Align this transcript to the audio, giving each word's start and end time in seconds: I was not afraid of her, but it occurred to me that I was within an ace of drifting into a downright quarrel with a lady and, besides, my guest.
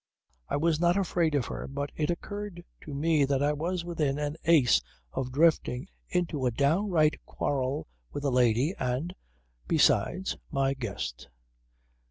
I 0.49 0.57
was 0.57 0.79
not 0.79 0.97
afraid 0.97 1.35
of 1.35 1.45
her, 1.45 1.67
but 1.67 1.91
it 1.95 2.09
occurred 2.09 2.63
to 2.85 2.93
me 2.95 3.23
that 3.25 3.43
I 3.43 3.53
was 3.53 3.85
within 3.85 4.17
an 4.17 4.35
ace 4.45 4.81
of 5.11 5.31
drifting 5.31 5.89
into 6.09 6.47
a 6.47 6.49
downright 6.49 7.23
quarrel 7.27 7.85
with 8.11 8.23
a 8.23 8.31
lady 8.31 8.73
and, 8.79 9.13
besides, 9.67 10.37
my 10.51 10.73
guest. 10.73 11.29